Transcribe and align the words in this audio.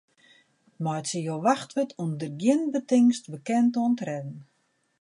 Meitsje 0.83 1.19
jo 1.27 1.35
wachtwurd 1.45 1.91
ûnder 2.03 2.31
gjin 2.39 2.61
betingst 2.75 3.25
bekend 3.33 3.73
oan 3.83 3.93
tredden. 3.99 4.39